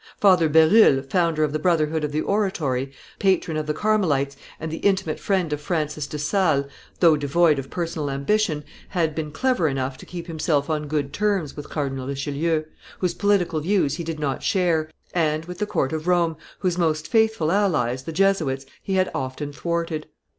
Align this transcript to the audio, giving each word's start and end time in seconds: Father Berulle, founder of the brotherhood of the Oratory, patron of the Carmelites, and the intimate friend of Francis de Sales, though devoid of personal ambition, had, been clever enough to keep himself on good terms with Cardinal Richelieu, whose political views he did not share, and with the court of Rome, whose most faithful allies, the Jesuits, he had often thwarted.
Father 0.19 0.49
Berulle, 0.49 1.07
founder 1.07 1.43
of 1.43 1.53
the 1.53 1.59
brotherhood 1.59 2.03
of 2.03 2.11
the 2.11 2.21
Oratory, 2.21 2.91
patron 3.19 3.55
of 3.55 3.67
the 3.67 3.73
Carmelites, 3.75 4.35
and 4.59 4.71
the 4.71 4.77
intimate 4.77 5.19
friend 5.19 5.53
of 5.53 5.61
Francis 5.61 6.07
de 6.07 6.17
Sales, 6.17 6.65
though 7.01 7.15
devoid 7.15 7.59
of 7.59 7.69
personal 7.69 8.09
ambition, 8.09 8.63
had, 8.89 9.13
been 9.13 9.31
clever 9.31 9.67
enough 9.67 9.99
to 9.99 10.07
keep 10.07 10.25
himself 10.25 10.71
on 10.71 10.87
good 10.87 11.13
terms 11.13 11.55
with 11.55 11.69
Cardinal 11.69 12.07
Richelieu, 12.07 12.63
whose 12.97 13.13
political 13.13 13.59
views 13.59 13.97
he 13.97 14.03
did 14.03 14.19
not 14.19 14.41
share, 14.41 14.89
and 15.13 15.45
with 15.45 15.59
the 15.59 15.67
court 15.67 15.93
of 15.93 16.07
Rome, 16.07 16.35
whose 16.57 16.79
most 16.79 17.07
faithful 17.07 17.51
allies, 17.51 18.01
the 18.05 18.11
Jesuits, 18.11 18.65
he 18.81 18.95
had 18.95 19.11
often 19.13 19.53
thwarted. 19.53 20.07